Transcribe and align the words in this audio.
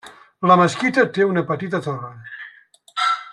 La 0.51 0.55
mesquita 0.61 1.03
té 1.17 1.27
una 1.33 1.43
petita 1.51 1.83
torre. 1.89 3.07